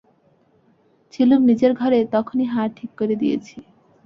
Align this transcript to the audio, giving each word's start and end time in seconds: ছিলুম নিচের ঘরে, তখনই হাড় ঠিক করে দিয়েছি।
ছিলুম 1.13 1.41
নিচের 1.49 1.71
ঘরে, 1.73 1.99
তখনই 2.13 2.47
হাড় 2.53 2.71
ঠিক 2.77 2.91
করে 2.99 3.15
দিয়েছি। 3.15 3.57